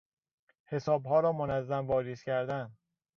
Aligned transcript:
حسابها 0.65 1.19
را 1.19 1.31
منظم 1.31 1.87
واریز 1.87 2.23
کردن 2.23 2.77